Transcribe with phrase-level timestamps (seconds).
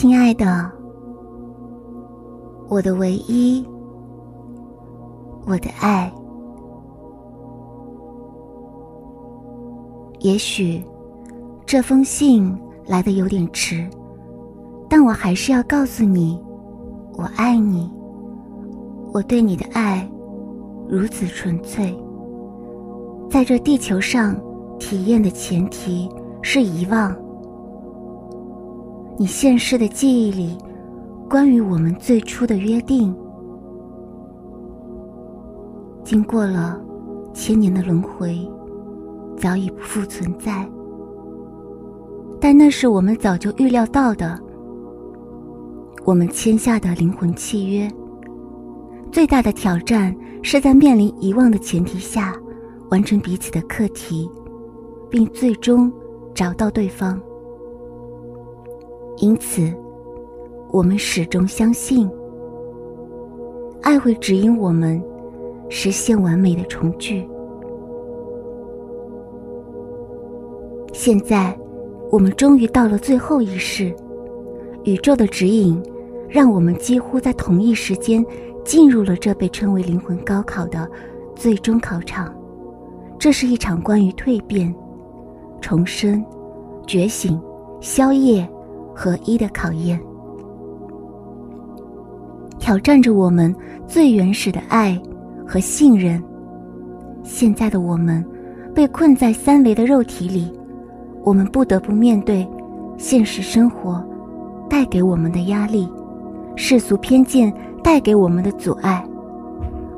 [0.00, 0.72] 亲爱的，
[2.70, 3.62] 我的唯一，
[5.44, 6.10] 我的爱。
[10.20, 10.82] 也许
[11.66, 13.86] 这封信来的有点迟，
[14.88, 16.42] 但我还是要告诉你，
[17.18, 17.92] 我爱你。
[19.12, 20.10] 我对你的爱
[20.88, 21.94] 如此纯粹，
[23.28, 24.34] 在这地球上
[24.78, 26.08] 体验的前提
[26.40, 27.14] 是遗忘。
[29.18, 30.56] 你现世的记忆里，
[31.28, 33.14] 关于我们最初的约定，
[36.02, 36.80] 经过了
[37.34, 38.48] 千年的轮回，
[39.36, 40.66] 早已不复存在。
[42.40, 44.40] 但那是我们早就预料到的，
[46.06, 47.90] 我们签下的灵魂契约。
[49.12, 52.34] 最大的挑战是在面临遗忘的前提下，
[52.88, 54.30] 完成彼此的课题，
[55.10, 55.92] 并最终
[56.34, 57.20] 找到对方。
[59.20, 59.70] 因此，
[60.70, 62.10] 我们始终相信，
[63.82, 65.00] 爱会指引我们
[65.68, 67.28] 实现完美的重聚。
[70.94, 71.54] 现在，
[72.10, 73.94] 我们终于到了最后一世，
[74.84, 75.78] 宇宙的指引
[76.26, 78.24] 让我们几乎在同一时间
[78.64, 80.90] 进入了这被称为灵魂高考的
[81.34, 82.34] 最终考场。
[83.18, 84.74] 这是一场关于蜕变、
[85.60, 86.24] 重生、
[86.86, 87.38] 觉醒、
[87.82, 88.48] 消业。
[89.02, 89.98] 合一的考验，
[92.58, 93.54] 挑战着我们
[93.86, 95.00] 最原始的爱
[95.48, 96.22] 和信任。
[97.22, 98.22] 现在的我们
[98.74, 100.52] 被困在三维的肉体里，
[101.24, 102.46] 我们不得不面对
[102.98, 104.06] 现实生活
[104.68, 105.88] 带给我们的压力，
[106.54, 107.50] 世俗偏见
[107.82, 109.02] 带给我们的阻碍，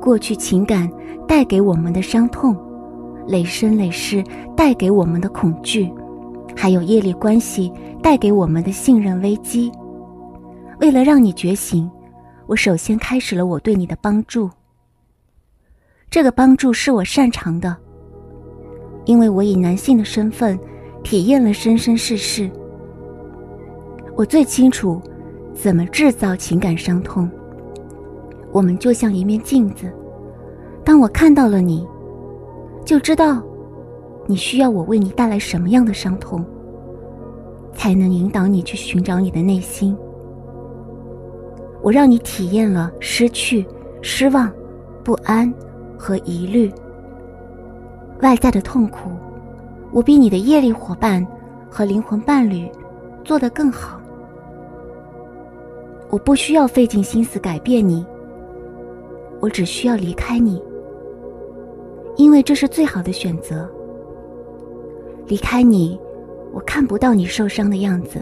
[0.00, 0.90] 过去情感
[1.24, 2.56] 带给我们的伤痛，
[3.28, 4.24] 累生累世
[4.56, 5.88] 带给我们的恐惧。
[6.60, 9.70] 还有业力关系带给我们的信任危机。
[10.80, 11.88] 为了让你觉醒，
[12.48, 14.50] 我首先开始了我对你的帮助。
[16.10, 17.76] 这个帮助是我擅长的，
[19.04, 20.58] 因为我以男性的身份
[21.04, 22.50] 体验了生生世世。
[24.16, 25.00] 我最清楚
[25.54, 27.30] 怎么制造情感伤痛。
[28.50, 29.92] 我们就像一面镜子，
[30.84, 31.86] 当我看到了你，
[32.84, 33.40] 就知道。
[34.30, 36.44] 你需要我为你带来什么样的伤痛，
[37.72, 39.96] 才能引导你去寻找你的内心？
[41.80, 43.66] 我让你体验了失去、
[44.02, 44.52] 失望、
[45.02, 45.50] 不安
[45.96, 46.70] 和疑虑。
[48.20, 49.08] 外在的痛苦，
[49.92, 51.26] 我比你的业力伙伴
[51.70, 52.70] 和灵魂伴侣
[53.24, 53.98] 做得更好。
[56.10, 58.04] 我不需要费尽心思改变你，
[59.40, 60.62] 我只需要离开你，
[62.16, 63.66] 因为这是最好的选择。
[65.28, 66.00] 离开你，
[66.52, 68.18] 我看不到你受伤的样子，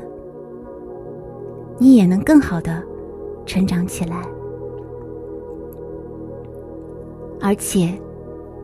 [1.79, 2.83] 你也能更好的
[3.47, 4.17] 成长起来。
[7.41, 7.97] 而且，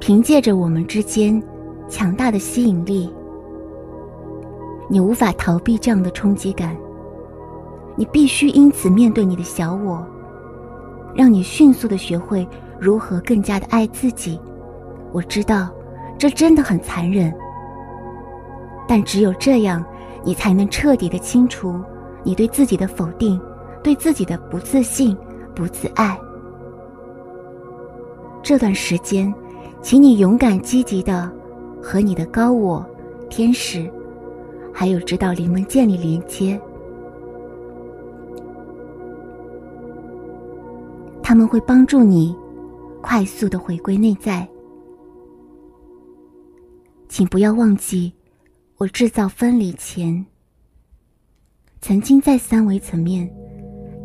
[0.01, 1.41] 凭借着我们之间
[1.89, 3.09] 强大的吸引力，
[4.89, 6.77] 你无法逃避这样的冲击感。
[7.95, 10.05] 你必须因此面对你的小我，
[11.15, 12.49] 让你迅速的学会
[12.81, 14.41] 如何更加的爱自己。
[15.13, 15.69] 我知道，
[16.19, 17.33] 这真的很残忍。
[18.87, 19.85] 但只有这样，
[20.25, 21.81] 你才能彻底的清除
[22.23, 23.41] 你对自己的否定，
[23.83, 25.17] 对自己的不自信、
[25.55, 26.19] 不自爱。
[28.43, 29.33] 这段时间，
[29.81, 31.31] 请你勇敢积极的
[31.81, 32.85] 和你的高我、
[33.31, 33.91] 天使，
[34.73, 36.61] 还有指导灵们建立连接。
[41.23, 42.37] 他们会帮助你
[43.01, 44.47] 快速的回归内在。
[47.09, 48.13] 请不要忘记。
[48.83, 50.27] 我制造分离前，
[51.81, 53.33] 曾经在三维层面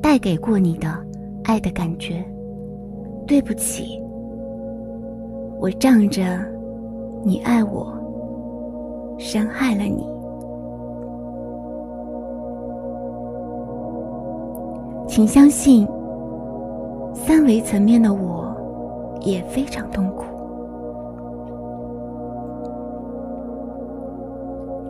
[0.04, 1.04] 带给过你的
[1.46, 2.24] 爱的感觉。
[3.26, 4.00] 对不起，
[5.60, 6.22] 我仗着
[7.26, 7.92] 你爱我，
[9.18, 10.08] 伤害了你。
[15.08, 15.88] 请相信，
[17.16, 18.56] 三维层面的我
[19.22, 20.37] 也非常痛苦。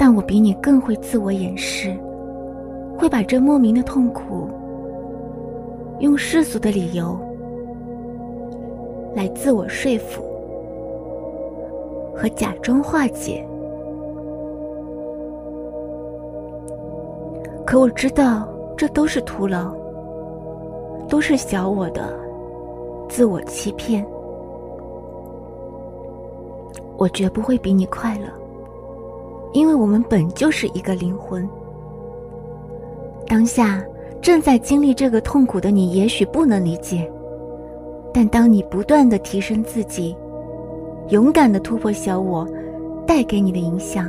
[0.07, 1.93] 但我比你更会自我掩饰，
[2.97, 4.47] 会把这莫名的痛苦
[5.99, 7.19] 用世俗的理由
[9.13, 10.23] 来自我说服
[12.15, 13.45] 和假装化解。
[17.65, 19.75] 可我知道这都是徒劳，
[21.09, 22.17] 都是小我的
[23.09, 24.07] 自我欺骗。
[26.97, 28.46] 我绝不会比你快乐。
[29.57, 31.49] 因为我们本就是一个灵魂，
[33.25, 33.83] 当下
[34.21, 37.11] 正在经历这个痛苦的你，也许不能理解。
[38.13, 40.15] 但当你不断的提升自己，
[41.09, 42.47] 勇敢的突破小我
[43.07, 44.07] 带给你的影响，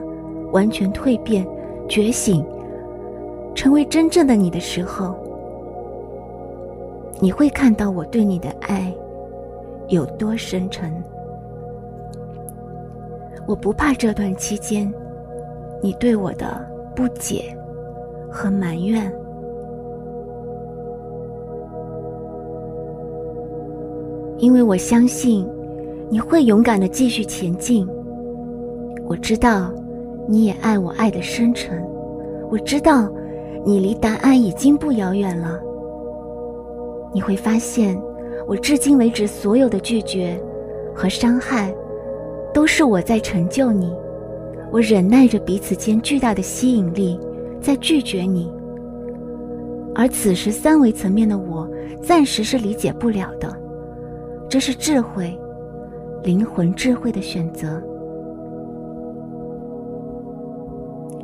[0.53, 1.49] 完全蜕变、
[1.89, 2.45] 觉醒，
[3.55, 5.15] 成为真正的你的时候，
[7.21, 8.95] 你会看到我对你的爱
[9.89, 10.93] 有多深沉。
[13.47, 14.93] 我不怕这段期间
[15.81, 16.61] 你对我的
[16.95, 17.57] 不解
[18.31, 19.13] 和埋怨。
[24.39, 25.49] 因为我相信，
[26.09, 27.89] 你会勇敢的继续前进。
[29.07, 29.73] 我知道，
[30.29, 31.83] 你也爱我爱的深沉。
[32.51, 33.09] 我知道，
[33.65, 35.61] 你离答案已经不遥远了。
[37.13, 38.01] 你会发现，
[38.47, 40.41] 我至今为止所有的拒绝
[40.95, 41.75] 和伤害，
[42.55, 43.93] 都是我在成就你。
[44.71, 47.19] 我忍耐着彼此间巨大的吸引力，
[47.61, 48.53] 在拒绝你。
[49.95, 51.69] 而此时三维层面的我，
[52.03, 53.57] 暂时是理解不了的。
[54.49, 55.37] 这是智慧，
[56.23, 57.83] 灵魂智慧的选择。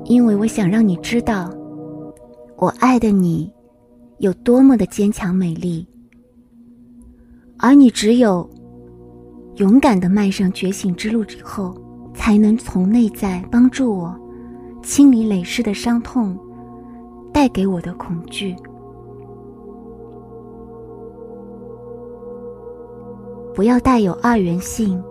[0.05, 1.51] 因为我想让你知道，
[2.57, 3.51] 我爱的你
[4.19, 5.87] 有多么的坚强美丽，
[7.59, 8.49] 而你只有
[9.57, 11.75] 勇敢的迈上觉醒之路之后，
[12.15, 14.19] 才能从内在帮助我
[14.83, 16.39] 清理累世的伤痛，
[17.33, 18.55] 带给我的恐惧。
[23.55, 25.03] 不要带有二元性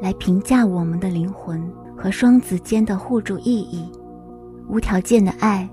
[0.00, 1.62] 来评价我们的灵魂
[1.96, 3.90] 和双子间的互助意义。
[4.68, 5.68] 无条件的爱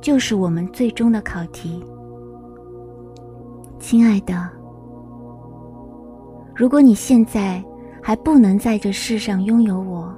[0.00, 1.82] 就是我们最终的考题。
[3.78, 4.48] 亲爱的，
[6.54, 7.64] 如果你现在
[8.02, 10.12] 还不能在这世上拥有我，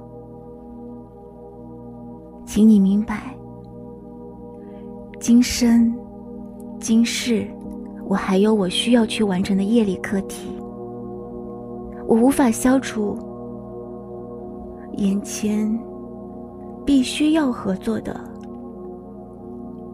[2.45, 3.35] 请你明白，
[5.19, 5.93] 今生
[6.79, 7.47] 今世，
[8.07, 10.49] 我还有我需要去完成的业力课题。
[12.07, 13.17] 我无法消除
[14.97, 15.79] 眼前
[16.85, 18.19] 必须要合作的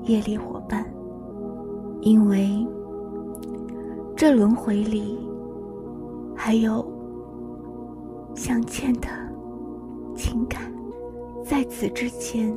[0.04, 0.86] 业力伙伴，
[2.02, 2.50] 因为
[4.16, 5.18] 这轮回里
[6.36, 6.86] 还有
[8.40, 9.08] 相欠的
[10.16, 10.62] 情感。
[11.44, 12.56] 在此之前，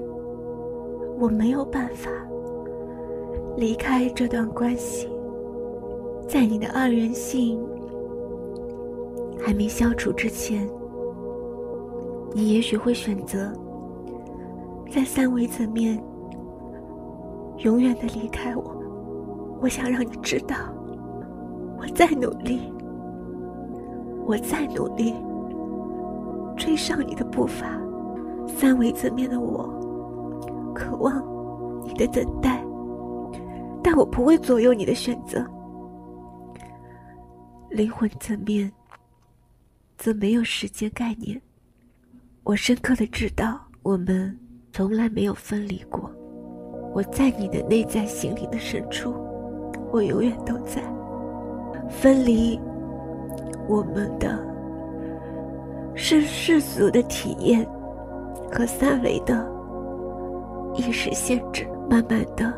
[1.18, 2.08] 我没有办法
[3.56, 5.08] 离开这段关系。
[6.28, 7.60] 在你的二元性。
[9.44, 10.70] 还没消除之前，
[12.32, 13.52] 你也许会选择
[14.88, 16.00] 在三维层面
[17.58, 18.80] 永远的离开我。
[19.60, 20.54] 我想让你知道，
[21.76, 22.72] 我在努力，
[24.24, 25.12] 我在努力
[26.62, 27.76] 追上你的步伐。
[28.46, 29.68] 三维层面的我，
[30.72, 31.20] 渴望
[31.82, 32.64] 你的等待，
[33.82, 35.44] 但我不会左右你的选择。
[37.70, 38.72] 灵魂层面。
[39.98, 41.40] 则没有时间概念。
[42.42, 44.36] 我深刻的知道，我们
[44.72, 46.10] 从来没有分离过。
[46.92, 49.14] 我在你的内在心灵的深处，
[49.92, 50.82] 我永远都在。
[51.88, 52.58] 分离
[53.68, 54.44] 我们的，
[55.94, 57.66] 是世俗的体验
[58.50, 59.46] 和三维的
[60.74, 61.66] 意识限制。
[61.90, 62.52] 慢慢的，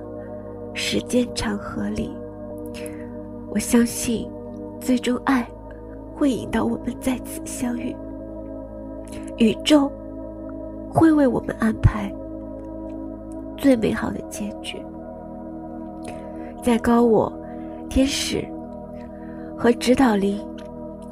[0.75, 2.17] 时间长河里，
[3.51, 4.31] 我相信，
[4.81, 5.47] 最终爱。
[6.17, 7.93] 会引导我们再次相遇，
[9.37, 9.91] 宇宙
[10.89, 12.09] 会为我们安排
[13.57, 14.81] 最美好的结局。
[16.63, 17.33] 在高我、
[17.91, 18.47] 天使
[19.59, 20.41] 和指导力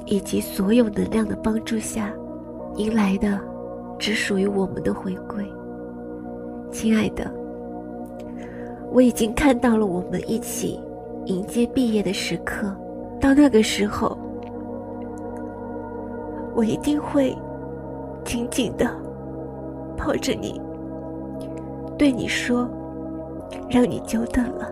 [0.06, 2.12] 以及所有能量的帮助下，
[2.76, 3.40] 迎来的
[3.98, 5.44] 只属于我们的回归。
[6.70, 7.30] 亲爱的，
[8.90, 10.80] 我已经看到了我们一起
[11.26, 12.74] 迎接毕业的时刻。
[13.20, 14.16] 到那个时候。
[16.54, 17.34] 我一定会
[18.26, 18.86] 紧紧的
[19.96, 20.60] 抱着你，
[21.96, 22.68] 对你说
[23.70, 24.68] ：“让你久等了，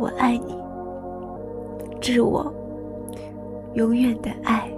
[0.00, 0.56] 我爱你，
[2.00, 2.50] 致我
[3.74, 4.68] 永远的爱。”